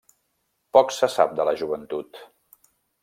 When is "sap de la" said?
1.17-1.53